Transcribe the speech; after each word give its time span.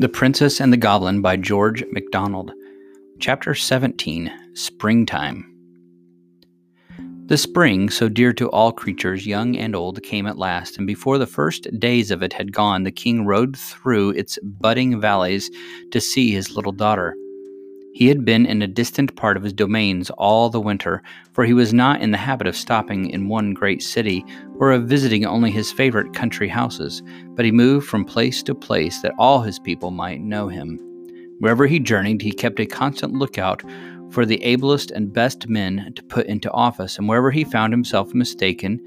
The 0.00 0.08
Princess 0.08 0.60
and 0.60 0.72
the 0.72 0.76
Goblin 0.76 1.22
by 1.22 1.36
George 1.36 1.82
MacDonald. 1.90 2.52
Chapter 3.18 3.52
17 3.52 4.30
Springtime. 4.54 5.44
The 7.26 7.36
spring, 7.36 7.90
so 7.90 8.08
dear 8.08 8.32
to 8.34 8.48
all 8.50 8.70
creatures, 8.70 9.26
young 9.26 9.56
and 9.56 9.74
old, 9.74 10.00
came 10.04 10.28
at 10.28 10.38
last, 10.38 10.78
and 10.78 10.86
before 10.86 11.18
the 11.18 11.26
first 11.26 11.66
days 11.80 12.12
of 12.12 12.22
it 12.22 12.32
had 12.32 12.52
gone, 12.52 12.84
the 12.84 12.92
king 12.92 13.26
rode 13.26 13.56
through 13.56 14.10
its 14.10 14.38
budding 14.44 15.00
valleys 15.00 15.50
to 15.90 16.00
see 16.00 16.30
his 16.30 16.54
little 16.54 16.70
daughter. 16.70 17.16
He 17.92 18.06
had 18.06 18.24
been 18.24 18.46
in 18.46 18.62
a 18.62 18.68
distant 18.68 19.16
part 19.16 19.36
of 19.36 19.42
his 19.42 19.52
domains 19.52 20.10
all 20.10 20.50
the 20.50 20.60
winter, 20.60 21.02
for 21.32 21.44
he 21.44 21.54
was 21.54 21.74
not 21.74 22.00
in 22.00 22.12
the 22.12 22.16
habit 22.16 22.46
of 22.46 22.56
stopping 22.56 23.10
in 23.10 23.28
one 23.28 23.54
great 23.54 23.82
city 23.82 24.24
or 24.56 24.70
of 24.70 24.84
visiting 24.84 25.24
only 25.24 25.50
his 25.50 25.72
favorite 25.72 26.12
country 26.14 26.48
houses, 26.48 27.02
but 27.34 27.44
he 27.44 27.50
moved 27.50 27.88
from 27.88 28.04
place 28.04 28.42
to 28.44 28.54
place 28.54 29.00
that 29.02 29.14
all 29.18 29.40
his 29.40 29.58
people 29.58 29.90
might 29.90 30.20
know 30.20 30.48
him. 30.48 30.78
Wherever 31.40 31.66
he 31.66 31.80
journeyed, 31.80 32.22
he 32.22 32.32
kept 32.32 32.60
a 32.60 32.66
constant 32.66 33.14
lookout 33.14 33.62
for 34.10 34.24
the 34.24 34.42
ablest 34.42 34.90
and 34.90 35.12
best 35.12 35.48
men 35.48 35.92
to 35.96 36.02
put 36.04 36.26
into 36.26 36.50
office, 36.52 36.98
and 36.98 37.08
wherever 37.08 37.30
he 37.30 37.44
found 37.44 37.72
himself 37.72 38.14
mistaken, 38.14 38.80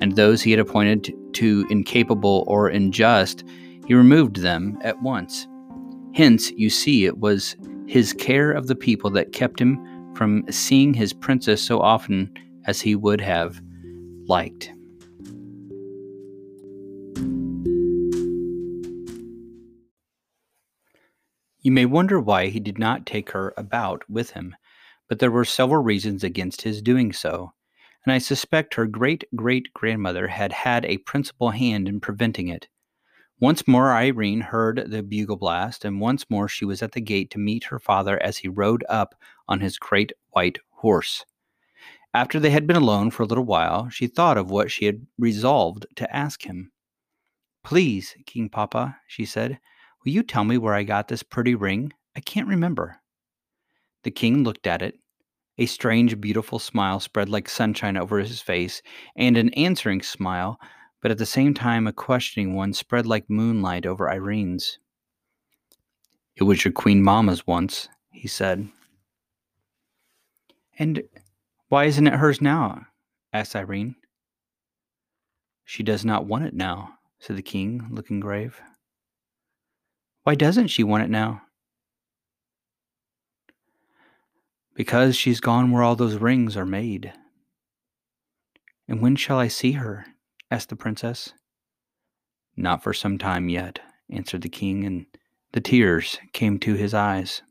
and 0.00 0.12
those 0.12 0.42
he 0.42 0.50
had 0.50 0.60
appointed 0.60 1.12
to 1.34 1.66
incapable 1.70 2.44
or 2.46 2.68
unjust, 2.68 3.44
he 3.86 3.94
removed 3.94 4.36
them 4.36 4.76
at 4.82 5.00
once. 5.02 5.46
Hence, 6.14 6.50
you 6.52 6.70
see, 6.70 7.06
it 7.06 7.18
was 7.18 7.56
his 7.86 8.12
care 8.12 8.52
of 8.52 8.66
the 8.66 8.74
people 8.74 9.10
that 9.10 9.32
kept 9.32 9.60
him 9.60 10.14
from 10.14 10.44
seeing 10.50 10.94
his 10.94 11.12
princess 11.12 11.62
so 11.62 11.80
often 11.80 12.32
as 12.66 12.80
he 12.80 12.94
would 12.94 13.20
have 13.20 13.60
liked. 14.26 14.72
You 21.60 21.72
may 21.72 21.84
wonder 21.84 22.20
why 22.20 22.46
he 22.46 22.60
did 22.60 22.78
not 22.78 23.06
take 23.06 23.30
her 23.32 23.52
about 23.56 24.08
with 24.08 24.30
him, 24.30 24.54
but 25.08 25.18
there 25.18 25.32
were 25.32 25.44
several 25.44 25.82
reasons 25.82 26.22
against 26.22 26.62
his 26.62 26.80
doing 26.80 27.12
so, 27.12 27.52
and 28.04 28.12
I 28.12 28.18
suspect 28.18 28.74
her 28.74 28.86
great 28.86 29.24
great 29.34 29.74
grandmother 29.74 30.28
had 30.28 30.52
had 30.52 30.84
a 30.84 30.98
principal 30.98 31.50
hand 31.50 31.88
in 31.88 31.98
preventing 31.98 32.46
it. 32.46 32.68
Once 33.38 33.68
more 33.68 33.92
Irene 33.92 34.40
heard 34.40 34.90
the 34.90 35.02
bugle 35.02 35.36
blast, 35.36 35.84
and 35.84 36.00
once 36.00 36.24
more 36.30 36.48
she 36.48 36.64
was 36.64 36.82
at 36.82 36.92
the 36.92 37.00
gate 37.00 37.30
to 37.30 37.38
meet 37.38 37.64
her 37.64 37.78
father 37.78 38.20
as 38.22 38.38
he 38.38 38.48
rode 38.48 38.82
up 38.88 39.14
on 39.46 39.60
his 39.60 39.78
great 39.78 40.12
white 40.30 40.58
horse. 40.70 41.24
After 42.14 42.40
they 42.40 42.48
had 42.48 42.66
been 42.66 42.76
alone 42.76 43.10
for 43.10 43.24
a 43.24 43.26
little 43.26 43.44
while, 43.44 43.90
she 43.90 44.06
thought 44.06 44.38
of 44.38 44.50
what 44.50 44.70
she 44.70 44.86
had 44.86 45.06
resolved 45.18 45.86
to 45.96 46.16
ask 46.16 46.44
him. 46.44 46.72
Please, 47.62 48.16
King 48.24 48.48
Papa, 48.48 48.96
she 49.06 49.26
said, 49.26 49.60
will 50.02 50.12
you 50.12 50.22
tell 50.22 50.44
me 50.44 50.56
where 50.56 50.72
I 50.72 50.82
got 50.82 51.08
this 51.08 51.22
pretty 51.22 51.54
ring? 51.54 51.92
I 52.16 52.20
can't 52.20 52.48
remember. 52.48 53.02
The 54.02 54.10
king 54.10 54.44
looked 54.44 54.66
at 54.66 54.80
it. 54.80 54.98
A 55.58 55.66
strange, 55.66 56.18
beautiful 56.20 56.58
smile 56.58 57.00
spread 57.00 57.28
like 57.28 57.50
sunshine 57.50 57.98
over 57.98 58.18
his 58.18 58.40
face, 58.40 58.80
and 59.14 59.36
an 59.36 59.52
answering 59.54 60.00
smile 60.00 60.58
but 61.00 61.10
at 61.10 61.18
the 61.18 61.26
same 61.26 61.54
time 61.54 61.86
a 61.86 61.92
questioning 61.92 62.54
one 62.54 62.72
spread 62.72 63.06
like 63.06 63.28
moonlight 63.28 63.86
over 63.86 64.08
Irene's. 64.08 64.78
It 66.36 66.44
was 66.44 66.64
your 66.64 66.72
queen 66.72 67.02
mamma's 67.02 67.46
once, 67.46 67.88
he 68.10 68.28
said. 68.28 68.68
And 70.78 71.02
why 71.68 71.84
isn't 71.84 72.06
it 72.06 72.14
hers 72.14 72.40
now? 72.40 72.86
asked 73.32 73.56
Irene. 73.56 73.96
She 75.64 75.82
does 75.82 76.04
not 76.04 76.26
want 76.26 76.44
it 76.44 76.54
now, 76.54 76.94
said 77.18 77.36
the 77.36 77.42
king, 77.42 77.88
looking 77.90 78.20
grave. 78.20 78.60
Why 80.22 80.34
doesn't 80.34 80.68
she 80.68 80.84
want 80.84 81.04
it 81.04 81.10
now? 81.10 81.42
Because 84.74 85.16
she's 85.16 85.40
gone 85.40 85.70
where 85.70 85.82
all 85.82 85.96
those 85.96 86.16
rings 86.16 86.56
are 86.56 86.66
made. 86.66 87.12
And 88.86 89.00
when 89.00 89.16
shall 89.16 89.38
I 89.38 89.48
see 89.48 89.72
her? 89.72 90.06
Asked 90.50 90.68
the 90.68 90.76
princess. 90.76 91.32
Not 92.56 92.82
for 92.82 92.92
some 92.92 93.18
time 93.18 93.48
yet, 93.48 93.80
answered 94.10 94.42
the 94.42 94.48
king, 94.48 94.84
and 94.84 95.06
the 95.52 95.60
tears 95.60 96.18
came 96.32 96.58
to 96.60 96.74
his 96.74 96.94
eyes. 96.94 97.42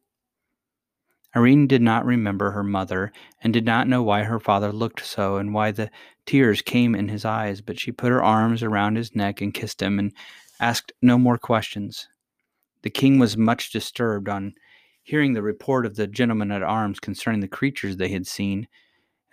Irene 1.36 1.68
did 1.68 1.82
not 1.82 2.06
remember 2.06 2.52
her 2.52 2.64
mother 2.64 3.12
and 3.42 3.52
did 3.52 3.66
not 3.66 3.90
know 3.90 4.02
why 4.02 4.24
her 4.24 4.40
father 4.40 4.72
looked 4.72 5.06
so 5.06 5.36
and 5.36 5.54
why 5.54 5.72
the 5.72 5.92
tears 6.26 6.62
came 6.62 6.96
in 6.96 7.10
his 7.10 7.26
eyes, 7.26 7.60
but 7.60 7.78
she 7.78 7.92
put 7.92 8.12
her 8.12 8.24
arms 8.24 8.64
around 8.64 8.96
his 8.96 9.16
neck 9.16 9.42
and 9.42 9.54
kissed 9.54 9.82
him 9.82 10.00
and 10.00 10.14
asked 10.62 10.94
no 11.02 11.18
more 11.18 11.38
questions. 11.38 12.08
The 12.84 12.90
king 12.90 13.20
was 13.20 13.36
much 13.36 13.72
disturbed 13.72 14.30
on 14.30 14.54
hearing 15.04 15.34
the 15.34 15.42
report 15.42 15.86
of 15.86 15.98
the 15.98 16.08
gentlemen 16.08 16.52
at 16.52 16.64
arms 16.64 17.00
concerning 17.00 17.42
the 17.42 17.48
creatures 17.48 17.98
they 17.98 18.10
had 18.10 18.26
seen, 18.26 18.68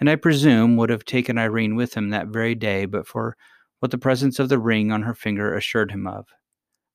and 0.00 0.10
I 0.10 0.16
presume 0.16 0.76
would 0.76 0.90
have 0.90 1.04
taken 1.04 1.38
Irene 1.38 1.76
with 1.76 1.94
him 1.94 2.10
that 2.10 2.28
very 2.28 2.54
day 2.54 2.84
but 2.86 3.06
for 3.06 3.36
what 3.80 3.90
the 3.90 3.98
presence 3.98 4.38
of 4.38 4.48
the 4.48 4.58
ring 4.58 4.92
on 4.92 5.02
her 5.02 5.14
finger 5.14 5.54
assured 5.54 5.90
him 5.90 6.06
of. 6.06 6.26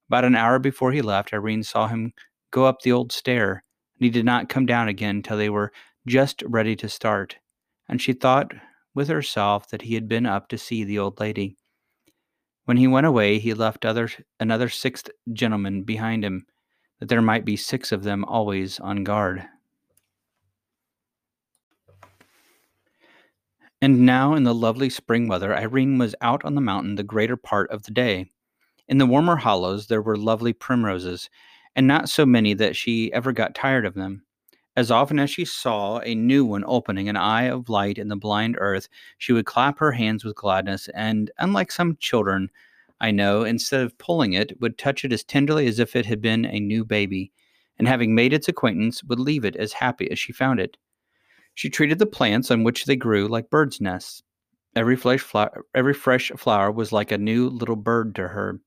About 0.09 0.25
an 0.25 0.35
hour 0.35 0.57
before 0.59 0.93
he 0.93 1.01
left, 1.01 1.33
Irene 1.33 1.63
saw 1.63 1.87
him 1.87 2.13
go 2.51 2.65
up 2.65 2.81
the 2.81 2.91
old 2.93 3.11
stair, 3.11 3.63
and 3.97 4.05
he 4.05 4.09
did 4.09 4.25
not 4.25 4.49
come 4.49 4.65
down 4.65 4.87
again 4.87 5.21
till 5.21 5.37
they 5.37 5.49
were 5.49 5.71
just 6.07 6.41
ready 6.43 6.75
to 6.77 6.87
start, 6.87 7.35
and 7.89 8.01
she 8.01 8.13
thought 8.13 8.53
with 8.95 9.09
herself 9.09 9.69
that 9.69 9.81
he 9.83 9.95
had 9.95 10.07
been 10.07 10.25
up 10.25 10.47
to 10.47 10.57
see 10.57 10.83
the 10.83 10.97
old 10.97 11.19
lady. 11.19 11.57
When 12.65 12.77
he 12.77 12.87
went 12.87 13.05
away, 13.05 13.39
he 13.39 13.53
left 13.53 13.85
other, 13.85 14.09
another 14.39 14.69
sixth 14.69 15.09
gentleman 15.31 15.83
behind 15.83 16.23
him, 16.25 16.45
that 16.99 17.09
there 17.09 17.21
might 17.21 17.45
be 17.45 17.55
six 17.55 17.91
of 17.91 18.03
them 18.03 18.25
always 18.25 18.79
on 18.79 19.03
guard. 19.03 19.45
And 23.81 24.05
now, 24.05 24.33
in 24.33 24.43
the 24.43 24.53
lovely 24.55 24.89
spring 24.89 25.27
weather, 25.27 25.55
Irene 25.55 25.97
was 25.97 26.15
out 26.21 26.45
on 26.45 26.55
the 26.55 26.61
mountain 26.61 26.95
the 26.95 27.03
greater 27.03 27.37
part 27.37 27.69
of 27.71 27.83
the 27.83 27.91
day. 27.91 28.29
In 28.87 28.97
the 28.97 29.05
warmer 29.05 29.37
hollows, 29.37 29.87
there 29.87 30.01
were 30.01 30.17
lovely 30.17 30.53
primroses, 30.53 31.29
and 31.75 31.87
not 31.87 32.09
so 32.09 32.25
many 32.25 32.53
that 32.55 32.75
she 32.75 33.11
ever 33.13 33.31
got 33.31 33.55
tired 33.55 33.85
of 33.85 33.93
them. 33.95 34.23
As 34.75 34.91
often 34.91 35.19
as 35.19 35.29
she 35.29 35.45
saw 35.45 35.99
a 35.99 36.15
new 36.15 36.45
one 36.45 36.63
opening 36.67 37.09
an 37.09 37.17
eye 37.17 37.43
of 37.45 37.69
light 37.69 37.97
in 37.97 38.09
the 38.09 38.15
blind 38.15 38.57
earth, 38.59 38.89
she 39.17 39.33
would 39.33 39.45
clap 39.45 39.79
her 39.79 39.91
hands 39.91 40.23
with 40.23 40.35
gladness, 40.35 40.87
and, 40.95 41.31
unlike 41.39 41.71
some 41.71 41.97
children 41.97 42.49
I 42.99 43.11
know, 43.11 43.43
instead 43.43 43.81
of 43.81 43.97
pulling 43.97 44.33
it, 44.33 44.59
would 44.61 44.77
touch 44.77 45.05
it 45.05 45.13
as 45.13 45.23
tenderly 45.23 45.67
as 45.67 45.79
if 45.79 45.95
it 45.95 46.05
had 46.05 46.21
been 46.21 46.45
a 46.45 46.59
new 46.59 46.85
baby, 46.85 47.31
and 47.77 47.87
having 47.87 48.15
made 48.15 48.33
its 48.33 48.47
acquaintance, 48.47 49.03
would 49.03 49.19
leave 49.19 49.45
it 49.45 49.55
as 49.55 49.73
happy 49.73 50.09
as 50.09 50.19
she 50.19 50.31
found 50.33 50.59
it. 50.59 50.77
She 51.57 51.71
treated 51.71 51.97
the 51.97 52.05
plants 52.05 52.51
on 52.51 52.63
which 52.63 52.85
they 52.85 52.95
grew 52.95 53.27
like 53.27 53.49
birds' 53.49 53.81
nests. 53.81 54.21
Every 54.75 54.95
fresh, 54.95 55.21
flower, 55.21 55.65
every 55.73 55.95
fresh 55.95 56.31
flower 56.37 56.71
was 56.71 56.91
like 56.91 57.11
a 57.11 57.17
new 57.17 57.49
little 57.49 57.75
bird 57.75 58.13
to 58.13 58.27
her. 58.27 58.61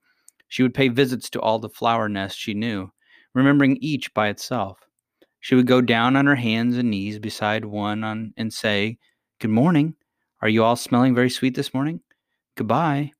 She 0.49 0.65
would 0.65 0.75
pay 0.75 0.89
visits 0.89 1.31
to 1.31 1.41
all 1.41 1.61
the 1.61 1.69
flower 1.69 2.09
nests 2.09 2.37
she 2.37 2.53
knew, 2.53 2.91
remembering 3.33 3.79
each 3.81 4.13
by 4.13 4.27
itself. 4.27 4.81
She 5.39 5.55
would 5.55 5.69
go 5.69 5.81
down 5.81 6.17
on 6.17 6.27
her 6.27 6.35
hands 6.35 6.77
and 6.77 6.91
knees 6.91 7.21
beside 7.21 7.65
one 7.65 8.03
on, 8.03 8.35
and 8.37 8.53
say, 8.53 8.99
Good 9.39 9.53
morning. 9.53 9.95
Are 10.43 10.49
you 10.49 10.65
all 10.65 10.75
smelling 10.75 11.15
very 11.15 11.31
sweet 11.31 11.55
this 11.55 11.73
morning? 11.73 12.01
Goodbye. 12.57 13.13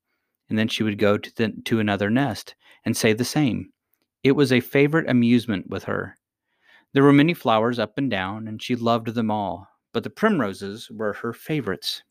And 0.49 0.59
then 0.59 0.67
she 0.67 0.83
would 0.83 0.97
go 0.97 1.17
to, 1.17 1.35
the, 1.37 1.53
to 1.63 1.79
another 1.79 2.09
nest 2.09 2.55
and 2.83 2.97
say 2.97 3.13
the 3.13 3.23
same. 3.23 3.71
It 4.21 4.33
was 4.33 4.51
a 4.51 4.59
favorite 4.59 5.09
amusement 5.09 5.69
with 5.69 5.85
her. 5.85 6.17
There 6.93 7.03
were 7.03 7.13
many 7.13 7.33
flowers 7.33 7.79
up 7.79 7.97
and 7.97 8.09
down, 8.11 8.47
and 8.47 8.61
she 8.61 8.75
loved 8.75 9.07
them 9.07 9.31
all, 9.31 9.67
but 9.93 10.03
the 10.03 10.09
primroses 10.09 10.89
were 10.91 11.13
her 11.13 11.31
favorites. 11.31 12.03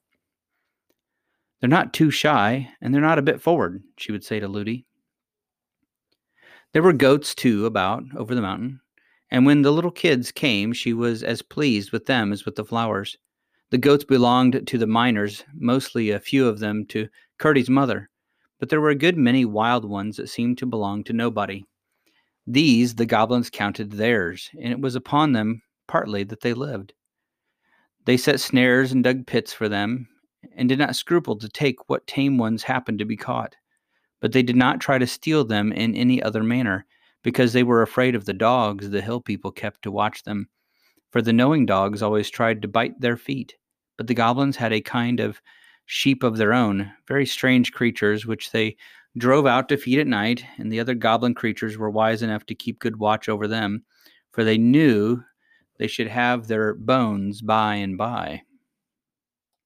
They're 1.60 1.68
not 1.68 1.92
too 1.92 2.10
shy, 2.10 2.70
and 2.80 2.94
they're 2.94 3.02
not 3.02 3.18
a 3.18 3.22
bit 3.22 3.42
forward, 3.42 3.82
she 3.98 4.12
would 4.12 4.24
say 4.24 4.40
to 4.40 4.48
Lootie. 4.48 4.86
There 6.72 6.82
were 6.82 6.94
goats, 6.94 7.34
too, 7.34 7.66
about 7.66 8.04
over 8.16 8.34
the 8.34 8.40
mountain, 8.40 8.80
and 9.30 9.44
when 9.44 9.62
the 9.62 9.72
little 9.72 9.90
kids 9.90 10.32
came, 10.32 10.72
she 10.72 10.94
was 10.94 11.22
as 11.22 11.42
pleased 11.42 11.92
with 11.92 12.06
them 12.06 12.32
as 12.32 12.46
with 12.46 12.56
the 12.56 12.64
flowers. 12.64 13.18
The 13.70 13.78
goats 13.78 14.04
belonged 14.04 14.66
to 14.66 14.78
the 14.78 14.86
miners, 14.86 15.44
mostly 15.54 16.10
a 16.10 16.18
few 16.18 16.48
of 16.48 16.58
them 16.58 16.86
to 16.86 17.08
Curdie's 17.38 17.70
mother, 17.70 18.08
but 18.58 18.68
there 18.68 18.80
were 18.80 18.90
a 18.90 18.94
good 18.94 19.16
many 19.16 19.44
wild 19.44 19.84
ones 19.84 20.16
that 20.16 20.28
seemed 20.28 20.58
to 20.58 20.66
belong 20.66 21.04
to 21.04 21.12
nobody. 21.12 21.64
These 22.52 22.96
the 22.96 23.06
goblins 23.06 23.48
counted 23.48 23.92
theirs, 23.92 24.50
and 24.60 24.72
it 24.72 24.80
was 24.80 24.96
upon 24.96 25.30
them 25.30 25.62
partly 25.86 26.24
that 26.24 26.40
they 26.40 26.52
lived. 26.52 26.94
They 28.06 28.16
set 28.16 28.40
snares 28.40 28.90
and 28.90 29.04
dug 29.04 29.24
pits 29.24 29.52
for 29.52 29.68
them, 29.68 30.08
and 30.56 30.68
did 30.68 30.80
not 30.80 30.96
scruple 30.96 31.36
to 31.38 31.48
take 31.48 31.88
what 31.88 32.08
tame 32.08 32.38
ones 32.38 32.64
happened 32.64 32.98
to 32.98 33.04
be 33.04 33.16
caught. 33.16 33.54
But 34.20 34.32
they 34.32 34.42
did 34.42 34.56
not 34.56 34.80
try 34.80 34.98
to 34.98 35.06
steal 35.06 35.44
them 35.44 35.70
in 35.70 35.94
any 35.94 36.20
other 36.20 36.42
manner, 36.42 36.86
because 37.22 37.52
they 37.52 37.62
were 37.62 37.82
afraid 37.82 38.16
of 38.16 38.24
the 38.24 38.34
dogs 38.34 38.90
the 38.90 39.00
hill 39.00 39.20
people 39.20 39.52
kept 39.52 39.82
to 39.82 39.92
watch 39.92 40.24
them. 40.24 40.48
For 41.12 41.22
the 41.22 41.32
knowing 41.32 41.66
dogs 41.66 42.02
always 42.02 42.30
tried 42.30 42.62
to 42.62 42.68
bite 42.68 43.00
their 43.00 43.16
feet, 43.16 43.54
but 43.96 44.08
the 44.08 44.14
goblins 44.14 44.56
had 44.56 44.72
a 44.72 44.80
kind 44.80 45.20
of 45.20 45.40
sheep 45.86 46.24
of 46.24 46.36
their 46.36 46.52
own, 46.52 46.90
very 47.06 47.26
strange 47.26 47.70
creatures, 47.70 48.26
which 48.26 48.50
they 48.50 48.76
drove 49.16 49.46
out 49.46 49.68
to 49.68 49.76
feed 49.76 49.98
at 49.98 50.06
night, 50.06 50.44
and 50.58 50.72
the 50.72 50.80
other 50.80 50.94
goblin 50.94 51.34
creatures 51.34 51.76
were 51.76 51.90
wise 51.90 52.22
enough 52.22 52.46
to 52.46 52.54
keep 52.54 52.78
good 52.78 52.96
watch 52.96 53.28
over 53.28 53.48
them, 53.48 53.84
for 54.32 54.44
they 54.44 54.58
knew 54.58 55.22
they 55.78 55.86
should 55.86 56.08
have 56.08 56.46
their 56.46 56.74
bones 56.74 57.42
by 57.42 57.76
and 57.76 57.96
by. 57.96 58.42